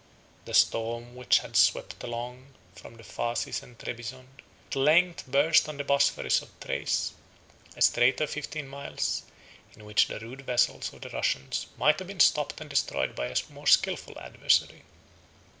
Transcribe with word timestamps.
The 0.45 0.55
storm 0.55 1.13
which 1.15 1.37
had 1.37 1.55
swept 1.55 2.03
along 2.03 2.55
from 2.75 2.95
the 2.97 3.03
Phasis 3.03 3.61
and 3.61 3.77
Trebizond, 3.77 4.41
at 4.71 4.75
length 4.75 5.27
burst 5.27 5.69
on 5.69 5.77
the 5.77 5.83
Bosphorus 5.83 6.41
of 6.41 6.49
Thrace; 6.59 7.11
a 7.75 7.83
strait 7.83 8.19
of 8.19 8.31
fifteen 8.31 8.67
miles, 8.67 9.21
in 9.75 9.85
which 9.85 10.07
the 10.07 10.17
rude 10.19 10.41
vessels 10.41 10.91
of 10.91 11.01
the 11.01 11.09
Russians 11.11 11.67
might 11.77 11.99
have 11.99 12.07
been 12.07 12.19
stopped 12.19 12.59
and 12.59 12.67
destroyed 12.71 13.15
by 13.15 13.27
a 13.27 13.35
more 13.51 13.67
skilful 13.67 14.17
adversary. 14.17 14.81